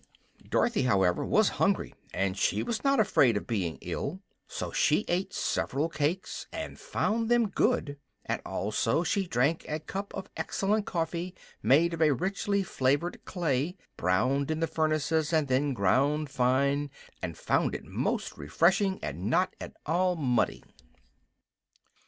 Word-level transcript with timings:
Dorothy, 0.49 0.81
however, 0.81 1.23
was 1.23 1.49
hungry, 1.61 1.93
and 2.11 2.35
she 2.35 2.63
was 2.63 2.83
not 2.83 2.99
afraid 2.99 3.37
of 3.37 3.45
being 3.45 3.77
ill; 3.81 4.19
so 4.47 4.71
she 4.71 5.05
ate 5.07 5.31
several 5.31 5.89
cakes 5.89 6.47
and 6.51 6.79
found 6.79 7.29
them 7.29 7.49
good, 7.49 7.99
and 8.25 8.41
also 8.43 9.03
she 9.03 9.27
drank 9.27 9.63
a 9.69 9.79
cup 9.79 10.11
of 10.15 10.27
excellent 10.35 10.87
coffee 10.87 11.35
made 11.61 11.93
of 11.93 12.01
a 12.01 12.15
richly 12.15 12.63
flavored 12.63 13.23
clay, 13.25 13.77
browned 13.95 14.49
in 14.49 14.59
the 14.59 14.65
furnaces 14.65 15.31
and 15.31 15.47
then 15.47 15.71
ground 15.71 16.31
fine, 16.31 16.89
and 17.21 17.37
found 17.37 17.75
it 17.75 17.85
most 17.85 18.35
refreshing 18.39 18.97
and 19.03 19.29
not 19.29 19.55
at 19.61 19.73
all 19.85 20.15
muddy. 20.15 20.63